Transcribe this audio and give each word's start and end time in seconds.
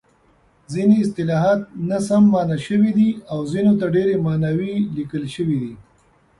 ځیني 0.71 0.97
اصطلاحات 1.03 1.61
ناسم 1.89 2.23
مانا 2.33 2.57
شوي 2.67 2.91
دي 2.97 3.09
او 3.31 3.39
ځینو 3.51 3.73
ته 3.79 3.85
ډېرې 3.95 4.15
ماناوې 4.25 4.73
لیکل 4.97 5.23
شوې 5.35 5.57
دي. 5.63 5.73